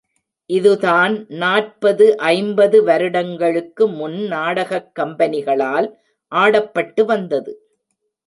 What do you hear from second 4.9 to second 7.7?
கம்பெனிகளால் ஆடப்பட்டு வந்தது.